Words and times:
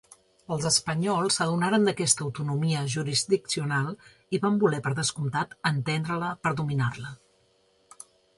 Els 0.53 0.63
espanyols 0.67 1.35
s'adonaren 1.39 1.85
d'aquesta 1.89 2.25
autonomia 2.27 2.81
jurisdiccional 2.93 3.91
i 4.37 4.41
van 4.47 4.59
voler, 4.65 4.81
per 4.89 4.95
descomptat, 5.01 5.55
entendre-la 5.73 6.33
per 6.49 6.55
dominar-la. 6.65 7.15